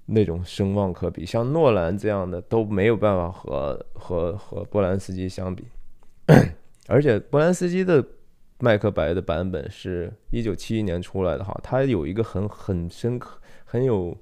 [0.07, 5.64] 那种声望可比，像诺兰这样的都没有办法和和和波兰斯基相比，
[6.88, 8.05] 而且波兰斯基的
[8.59, 14.17] 麦克白的版本是一九七一年出来的哈，它有一个很很深刻、很有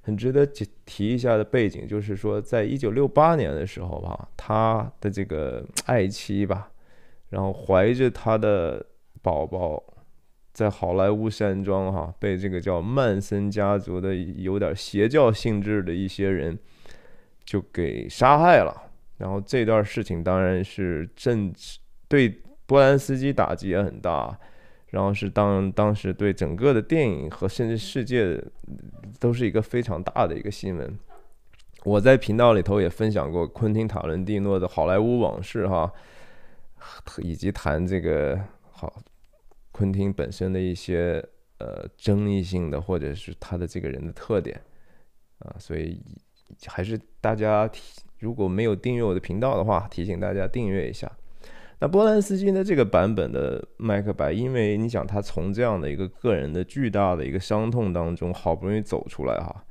[0.00, 0.46] 很值得
[0.84, 6.70] 提一下的背景，就是说在一九六八年的时候吧，他的这个爱妻吧，
[7.30, 8.84] 然后怀着他的
[9.22, 9.82] 宝宝。
[10.50, 16.58] 在好莱坞山庄，哈，被这个叫曼森家族的有点邪教性质的一些人
[17.44, 18.90] 就给杀害了。
[19.18, 24.38] 然后这段事情当然是政治对波兰斯基打击也很大，
[24.88, 28.38] 然后是当当时对整个的电影和甚至世界
[29.18, 30.98] 都是一个非常大的一个新闻。
[31.84, 35.90] 我在频道里头也分享过昆汀塔伦蒂诺的好莱坞往事哈，
[37.22, 38.38] 以及谈这个
[38.70, 39.00] 好
[39.72, 41.24] 昆汀本身的一些
[41.56, 44.60] 呃争议性的或者是他的这个人的特点
[45.38, 45.98] 啊，所以
[46.66, 47.70] 还是大家
[48.18, 51.10] 如果没有订阅我的频道的话，提醒大家订阅一下。
[51.80, 59.64] 那波兰斯基的这个版本的麦克白，因为你想他从这样的一个个人的巨大的一个伤痛当中好不容易走出来哈，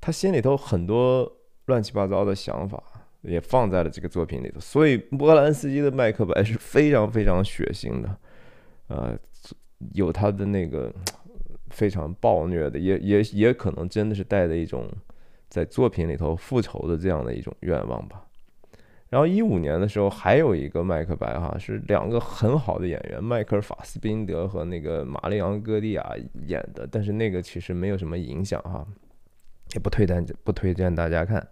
[0.00, 1.30] 他心里头很多
[1.64, 2.80] 乱七八糟的想法
[3.22, 8.16] 也放在了这个作品里头，所以波兰斯基的麦克白是非常非常血腥的，
[8.86, 9.18] 呃，
[9.94, 10.94] 有他的那个
[11.70, 14.88] 非常暴虐的，也也也可能真的是带着一种
[15.48, 18.25] 在作品里头复仇的这样的一种愿望吧。
[19.08, 26.04] 然后一五年的时候，还有一个麦克白哈，是两个很好的演员，迈克尔·法斯宾德和那个玛丽昂·戈蒂亚
[26.46, 28.84] 演的，但是那个其实没有什么影响哈，
[29.74, 31.46] 也不推荐不推荐大家看。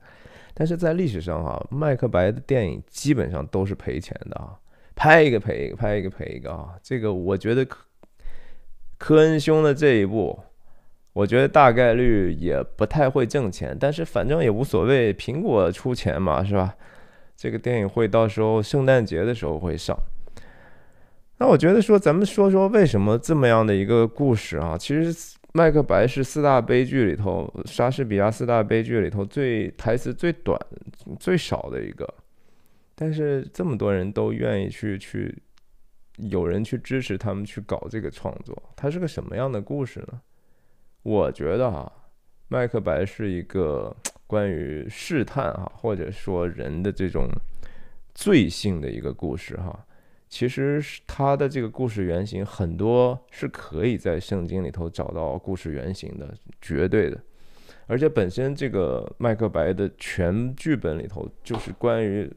[0.52, 4.58] 但是在历史上哈，麦克白的电影基本上都是赔钱的啊，
[4.96, 6.74] 拍一个赔一个，拍一个赔一个啊。
[6.82, 7.78] 这个我觉得科
[8.98, 10.38] 科恩兄的这一部，
[11.12, 16.74] 我觉得大概率也不太会挣钱，但是反正也无所谓，苹果出钱嘛，是吧？
[17.36, 19.96] 这个电影会到时候圣诞节的时候会上。
[21.38, 24.78] 那我觉得说，咱们说说为什么这么样的一个故事啊？
[24.78, 25.12] 其实
[25.52, 30.58] 《麦克白》是四大悲剧里头，莎士比亚四大悲剧里头最台词最短、
[31.18, 32.08] 最少的一个。
[32.94, 35.36] 但是这么多人都愿意去去，
[36.18, 40.20] 有人去支持他们去搞这个创作，它是个什么样的故事呢？
[41.02, 41.92] 我觉得啊，
[42.46, 43.94] 《麦克白》是一个。
[44.26, 47.28] 关于试探哈，或者说人的这种
[48.14, 49.84] 罪性的一个故事哈，
[50.28, 57.20] 其实是他的这个故事原型很多是可以在圣经里头找到故事原型的，绝对的。
[57.86, 62.32] 而且本身这个麦克白的全剧本里头，就是关于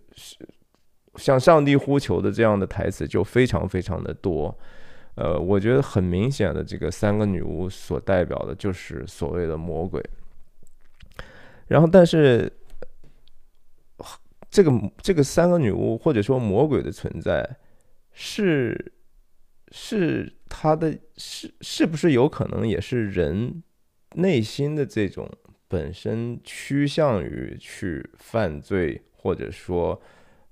[1.16, 4.54] 向上帝呼求的这样的台词就非常非常的多。
[5.16, 10.04] 呃，我觉得很明显的，这个三个女巫所代表的就是所谓的魔鬼。
[11.68, 12.52] 然后，但是
[14.50, 17.58] 这个这个三个女巫或者说魔鬼的存在，
[18.14, 18.94] 是
[19.72, 23.62] 是他的是是不是有可能也是人
[24.16, 25.30] 内心的这种
[25.68, 30.02] 本身趋向于去犯罪，或者说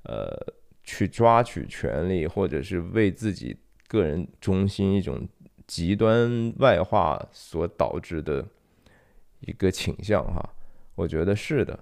[0.04, 5.28] 呃去抓取权利，或者是为自己个人中心一种
[5.66, 8.46] 极端外化所导致的
[9.40, 10.54] 一个倾向哈？
[10.96, 11.78] 我觉得是的，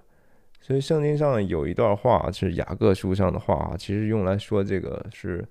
[0.59, 5.47] 所以圣经上有一段话是雅各书上的话，其实用来说这个是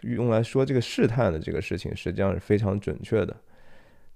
[0.00, 3.36] 用来说这个试探的这个事情，实际上是非常准确的。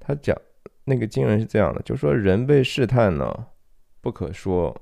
[0.00, 0.37] 他讲
[0.84, 3.46] 那个经文是这样的，就说人被试探呢，
[4.00, 4.76] 不可说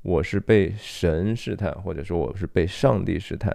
[0.00, 3.54] 我是被神试探，或者说我是被上帝试探，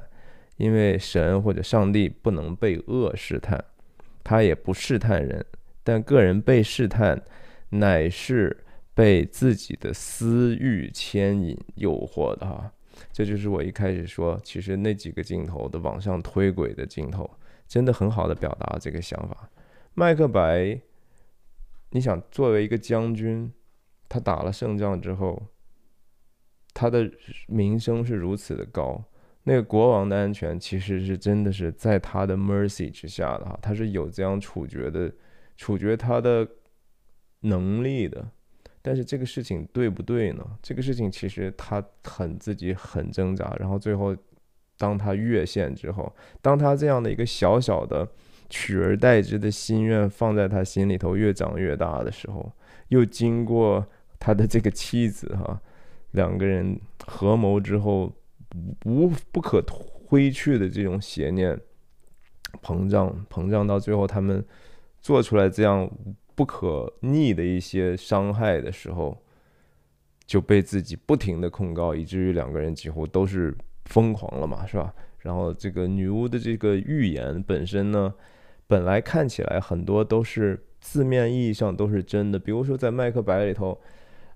[0.58, 3.66] 因为神或者上帝不能被恶试探，
[4.24, 5.44] 他也不试探人，
[5.84, 7.20] 但个人被试探
[7.70, 8.56] 乃是。
[8.94, 12.72] 被自己的私欲牵引、诱惑的哈，
[13.14, 17.30] 这就是我一开始说，其实那几个镜头的往上推轨的镜头，
[17.68, 19.50] 真的很好的表达这个想法。
[19.94, 20.82] 麦克白，
[21.92, 23.52] 你想作为一个将军，
[24.10, 25.42] 他打了胜仗之后，
[26.74, 27.10] 他的
[27.48, 29.02] 名声是如此的高，
[29.44, 35.12] 那个国王的安全其实是真的是在他的 mercy 之下的哈，他是有这样处决的、
[35.56, 36.46] 处决他的
[37.40, 38.30] 能力的。
[38.84, 40.44] 但是这个事情对不对呢？
[40.62, 44.16] 这个事情其实他很自己很挣扎，然后最后
[44.78, 48.08] 当他越线之后，当他这样的一个小小的
[48.50, 52.52] 取而代之的心愿放在他心里头越长越大的时候，
[52.88, 53.86] 又经过
[54.20, 55.62] 他的这个妻子哈，
[56.12, 58.12] 两个人合谋之后
[58.86, 61.56] 无不可挥去的这种邪念
[62.64, 64.44] 膨胀膨胀到最后，他们
[65.02, 65.88] 做出来这样。
[66.36, 69.18] 不可逆的一些伤害的时候，
[70.26, 73.54] 就被自己不停的控告，以至于两个人几乎都是
[73.86, 74.94] 疯狂了嘛，是吧？
[75.20, 78.14] 然后这个女巫的这个预言本身呢，
[78.66, 83.78] 本来看起来很多都是字面意义上都是真的，比如说在《麦克白》里头，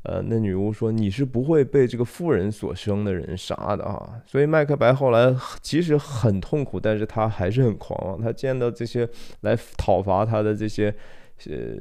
[0.04, 9.10] 呃，那女巫说你是不会被这个妇人所生的人杀的啊，所以麦克白后来其实很痛苦，但是他还是很狂妄，他见到这些
[9.42, 10.94] 来讨伐他的这些。
[11.48, 11.78] 呃，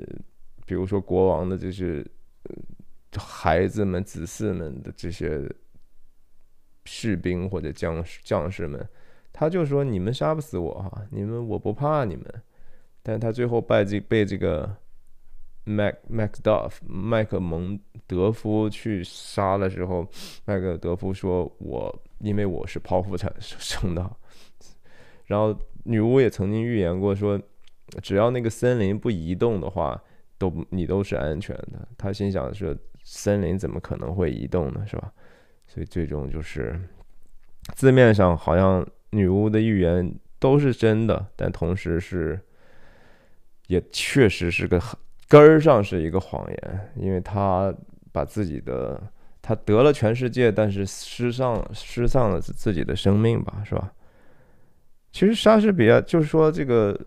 [0.66, 2.04] 比如说国王的这些
[3.16, 5.48] 孩子们、子嗣们的这些
[6.84, 8.86] 士兵或者将士将士们，
[9.32, 12.24] 他就说：“你们杀不死我哈，你们我不怕你们。”
[13.02, 14.76] 但他最后被这被这个
[15.64, 20.08] Mac Macduff 麦克蒙德夫去杀的时候，
[20.44, 24.16] 麦克德夫说：“我因为我是剖腹产 生的。”
[25.26, 27.40] 然后女巫也曾经预言过说，
[28.02, 30.00] 只要那个森林不移动的话，
[30.38, 31.86] 都你都是安全的。
[31.96, 34.84] 他心想说，森林怎么可能会移动呢？
[34.86, 35.12] 是吧？
[35.66, 36.78] 所以最终就是
[37.74, 42.38] 字面上好像女巫的预言都是真的，但同时是
[43.68, 44.80] 也确实是个
[45.28, 47.74] 根儿上是一个谎言，因为他
[48.12, 49.02] 把自己的
[49.40, 53.92] 他得了全世界，但是失丧失丧了自己的生命吧，是吧？
[55.10, 56.98] 其实莎士比亚就是说，这个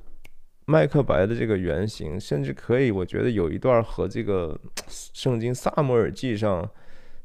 [0.70, 4.60] 麦克白的这个原型，甚至可以，我觉得有一段和这个
[4.90, 6.70] 圣经萨摩尔记上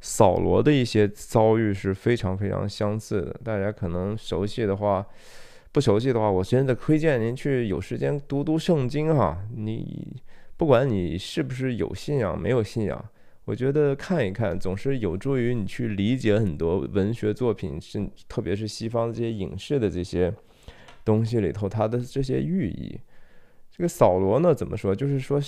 [0.00, 3.40] 扫罗的一些遭遇是非常非常相似的。
[3.42, 5.04] 大家可能熟悉的话，
[5.72, 9.36] 不熟悉的话，我真的推荐您去有时间读读圣经哈。
[9.56, 10.22] 你
[10.56, 13.04] 不管你是不是有信仰，没有信仰，
[13.44, 20.32] 我觉得看一看总是有助于你去理解很多文学作品，是特别是西方这些影视的这些。
[21.04, 22.96] 东西里头，它的这些寓意，
[23.74, 24.94] 这个扫罗呢，怎么说？
[24.94, 25.40] 就是说，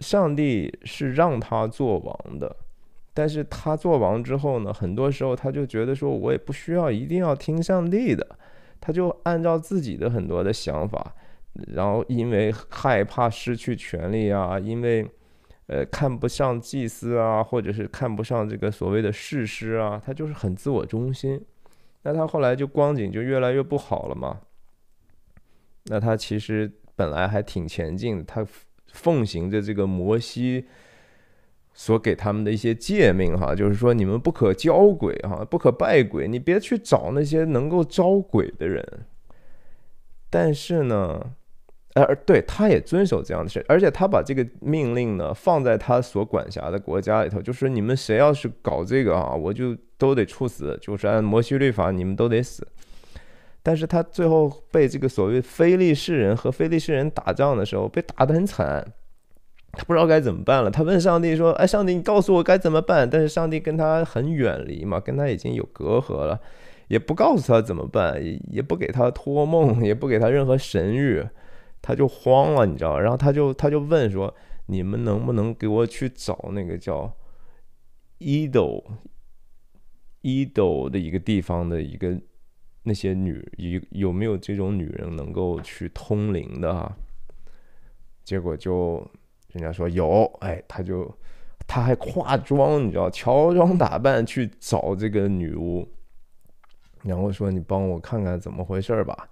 [0.00, 2.54] 上帝是让他做王的，
[3.14, 8.26] 但是他做王之后呢，很多时候他就觉得说，我也不需要一定要听上帝的，
[8.80, 11.14] 他就按照自己的很多的想法，
[11.74, 15.08] 然后因为害怕失去权利啊，因为
[15.66, 21.42] 呃看不上祭司啊，或者是看不上这个所谓的事师啊，他就是很自我中心。
[22.02, 24.40] 那他后来就光景就越来越不好了嘛。
[25.84, 26.70] 那他其实
[27.00, 28.46] 本来还挺前进的，他
[28.92, 30.66] 奉行着这个摩西
[31.72, 38.86] 所给他们的一些诫命，哈，就是说你们不可交鬼，哈，不可拜鬼，你别去找那些能够招鬼的人。
[40.28, 41.18] 但是呢，
[41.94, 52.66] 呃，对，他也遵守这样的事，而且他把这个命令呢放在他所管辖的国家里头，就是你们谁要是搞这个啊，我就都得处死，就是按摩西律法，你们都得死。
[53.62, 58.82] 但是他最后被这个所谓非利士人和非利士人打仗的时候，被打得很惨，
[59.72, 60.70] 他不知道该怎么办了。
[60.70, 66.40] 他问上帝说：“哎，上帝，你告诉我该怎么办？”但是上帝跟他很远离嘛，跟他已经有隔阂了，
[66.88, 71.28] 也不告诉他怎么办，也也不给他托梦，也不给他任何神谕，
[71.82, 74.34] 他就慌了，你知道然后他就他就问说
[74.66, 77.14] ：“你们能不能给我去找那个叫
[78.16, 78.82] 伊斗
[80.22, 82.18] 伊斗的一个地方的一个？”
[82.82, 86.96] 那些女有有没有这种女人能够去通灵的啊？
[88.24, 89.06] 结果就
[89.52, 91.12] 人家说有，哎，他就
[91.66, 95.86] 他还化妆，你知道，乔装打扮去找这个女巫，
[97.02, 99.28] 然后说你帮我看看怎么回事吧。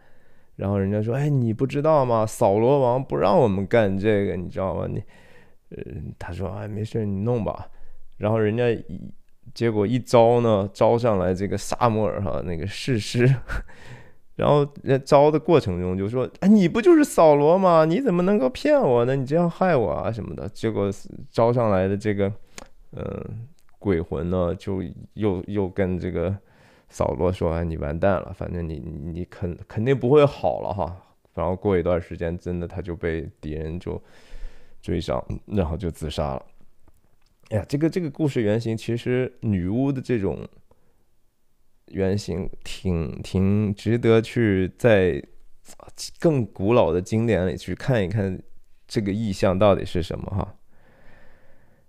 [0.56, 2.26] 然后人家说，哎，你不知道吗？
[2.26, 4.86] 扫罗王不让我们干这个，你知道吗？
[4.86, 5.02] 你，
[5.70, 5.82] 呃，
[6.18, 7.70] 他说，哎，没事，你弄吧。
[8.16, 9.12] 然后人家一。
[9.58, 13.28] 结果一招呢，招上来这个萨摩尔哈那个士师，
[14.36, 14.64] 然后
[15.04, 17.84] 招的过程中就说：“哎，你不就是扫罗吗？
[17.84, 19.16] 你怎么能够骗我呢？
[19.16, 20.88] 你这样害我啊什么的。”结果
[21.32, 22.32] 招上来的这个，
[22.92, 23.48] 嗯，
[23.80, 24.80] 鬼魂呢，就
[25.14, 26.32] 又又跟这个
[26.88, 30.96] 扫罗说：“哎，你完蛋了，反正你你肯肯定不会好了哈。”
[31.34, 34.00] 然后过一段时间，真的他就被敌人就
[34.80, 36.42] 追上，然后就自杀了。
[37.50, 40.46] 哎呀，这个这个故事原型其实女巫的这种
[41.86, 45.22] 原型挺挺值得去在
[46.20, 48.38] 更古老的经典里去看一看，
[48.86, 50.54] 这个意象到底是什么哈。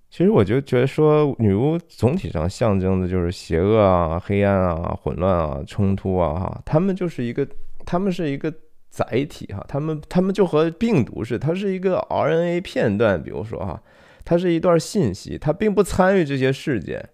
[0.10, 6.62] 其实我就觉得说，女巫总体上象征的就是邪恶啊、黑暗啊、混乱啊、冲突啊哈。
[6.66, 7.46] 他们就是一个，
[7.86, 8.52] 他们是一个
[8.90, 9.64] 载体哈。
[9.68, 13.84] 他们他们就和病毒似的，它是一个 RNA 片段，比如说哈。
[14.24, 17.10] 它是一段信息，它并不参与这些事件，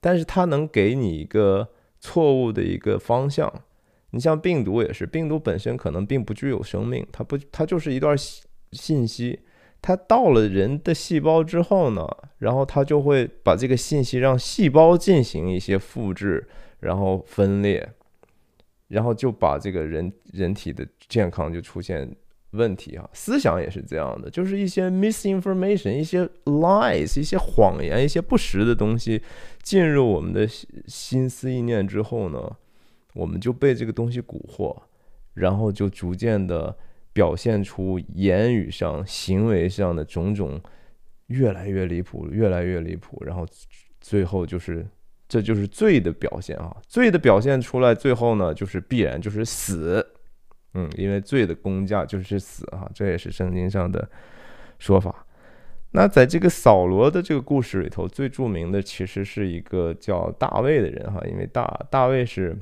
[0.00, 1.68] 但是它能给你一个
[2.00, 3.52] 错误的一个方向。
[4.10, 8.16] 你像病毒也是，病毒本身可能并不具有生命，它不，它就是一段
[8.72, 9.40] 信息。
[9.82, 16.48] 它到了人的细胞之后呢，然后它就会把这个信息让细胞进行一些复制，
[16.80, 17.92] 然后分裂，
[18.88, 22.16] 然后就把这个人人体的健康就出现。
[22.54, 29.20] 问题啊，思想也是这样的，就是一些 misinformation，一些 lies，一些谎言，一些不实的东西
[29.62, 30.48] 进入我们的
[30.86, 32.56] 心思意念之后呢，
[33.14, 34.76] 我们就被这个东西蛊惑，
[35.34, 36.76] 然后就逐渐的
[37.12, 40.60] 表现出言语上、行为上的种种
[41.26, 43.46] 越来越离谱，越来越离谱，然后
[44.00, 44.86] 最后就是
[45.28, 50.06] 这就是罪的表现啊，罪的表现出来，最后呢就是必然就是死。
[50.74, 54.08] 嗯，因为罪的工价就是死哈，这也是圣经上的
[54.78, 55.26] 说法。
[55.92, 62.58] 那在这个扫罗的这个故事里头，最著名的其实是一个叫大卫的人哈，因为大大卫是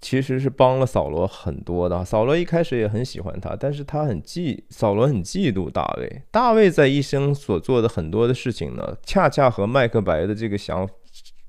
[0.00, 2.02] 其实是帮了扫罗很多的。
[2.02, 6.22] 扫罗一开始也很喜欢他，但是他很嫉扫罗很嫉妒大卫。
[6.30, 10.88] 大卫在一生所做的很多的事情呢，恰恰和麦克白的这个想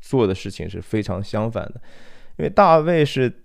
[0.02, 1.76] 做的事情是非常相反的，
[2.38, 3.44] 因为大卫是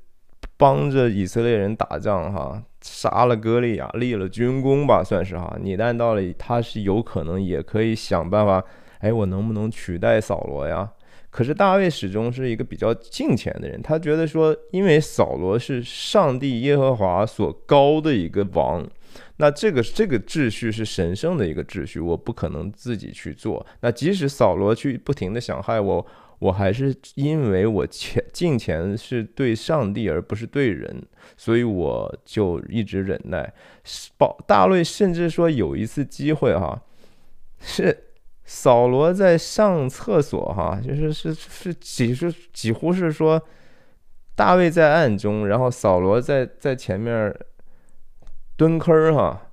[0.57, 2.63] 帮着以色列人打仗哈。
[2.83, 5.59] 杀了歌利亚，立了军功吧，算是哈。
[5.61, 8.63] 你按道理他是有可能也可以想办法，
[9.01, 10.89] 哎，我能不能取代扫罗呀？
[11.29, 18.87] 可是大卫始终是一个比较敬虔的人，他觉得说，因为扫罗是上帝耶和华所高的一个王，
[19.39, 23.67] 那这个这个秩序是神圣的一个秩序，我不可能自己去做。
[23.81, 26.07] 那即使扫罗去不停的想害我。
[26.39, 31.03] 我还是因为我前敬前是对上帝而不是对人，
[31.37, 33.53] 所以我就一直忍耐。
[34.19, 36.83] 保大卫甚至说有一次机会哈，
[37.59, 38.05] 是
[38.45, 43.43] 扫罗在上厕所哈，就是是是几是几乎是说
[44.35, 47.35] 大卫在暗中，然后扫罗在在前面
[48.57, 49.53] 蹲坑儿哈，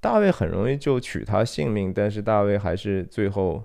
[0.00, 3.62] 大卫很容易就取他性命，但是大卫还是最后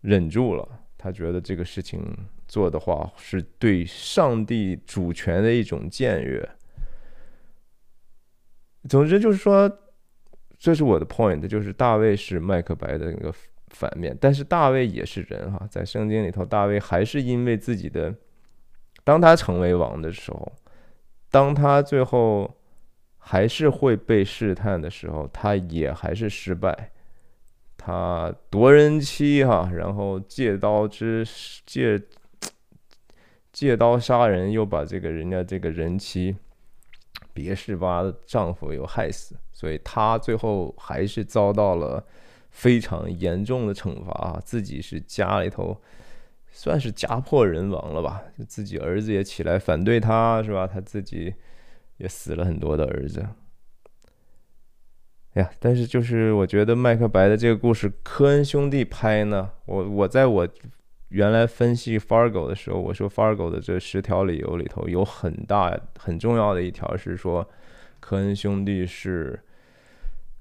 [0.00, 0.82] 忍住了。
[1.04, 2.02] 他觉得这个事情
[2.48, 6.48] 做的话，是对上帝主权的一种僭越。
[8.88, 9.70] 总之就是说，
[10.58, 13.30] 这是我的 point，就是大卫是麦克白的那个
[13.66, 18.14] 反面，但是大卫也是人哈，在圣经里头，大卫还是因为自己的，
[19.04, 20.50] 当他成为王的时候，
[21.30, 22.50] 当他最后
[23.18, 26.92] 还是会被试探的时候，他也还是失败。
[27.86, 31.22] 他夺人妻哈，然后借刀之
[31.66, 32.00] 借
[33.52, 36.34] 借刀杀人，又把这个人家这个人妻
[37.34, 42.02] 别是吧丈夫又害死，所以他最后还是遭到了
[42.50, 45.78] 非常严重的惩罚，自己是家里头
[46.50, 50.66] 算是家破人亡了吧，自己儿子也起来反对他，是吧？
[50.66, 51.34] 他自己
[51.98, 53.26] 也死了很多的儿子。
[55.34, 60.48] 呀，但是就是我觉得麦克白的这个故事，科恩兄弟拍呢，我我在我
[61.08, 67.48] 原来分析 Fargo 的时候，我说 Fargo 的这十条理由里头有很大很重要的一条是说，
[68.00, 69.40] 科恩兄弟是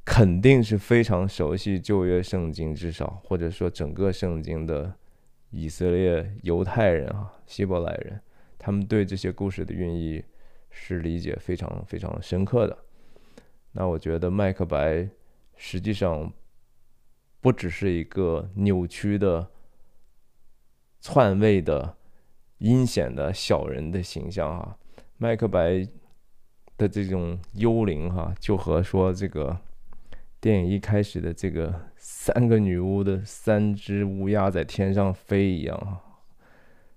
[0.05, 4.93] 肯定是非常熟悉旧约圣经，至少或者说整个圣经的
[5.49, 8.19] 以色列犹太人啊，希伯来人，
[8.59, 10.23] 他们对这些故事的寓意
[10.69, 12.77] 是理解非常非常深刻的。
[13.75, 15.09] 那我觉得麦克白
[15.55, 16.31] 实际上
[17.41, 19.47] 不只是一个扭曲的、
[21.01, 21.97] 篡位的、
[22.59, 24.77] 阴险的小人的形象哈。
[25.17, 25.87] 麦克白
[26.77, 29.57] 的这种幽灵哈，就和说这个
[30.39, 36.01] 电影一开始的这个三个女巫的三只乌鸦在天上飞一样啊，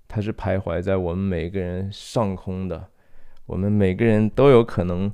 [0.07, 2.91] 它是徘徊在我们每个人上空的，
[3.47, 5.11] 我们每个人都有可能。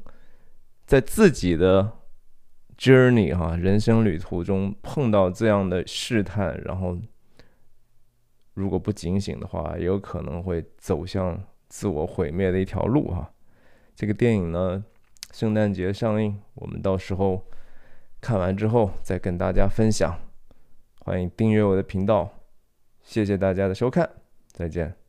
[0.92, 1.90] 在自己的
[2.76, 6.98] journey 哈人生旅途中碰到这样的试探，然后
[8.52, 13.32] 如果不警醒的话，也有可能会走向自我毁灭的一条路哈。
[13.94, 14.84] 这个电影呢，
[15.32, 17.42] 圣诞节上映，我们到时候
[18.20, 20.14] 看完之后再跟大家分享。
[21.00, 22.30] 欢迎订阅我的频道，
[23.00, 24.06] 谢谢大家的收看，
[24.48, 25.01] 再见。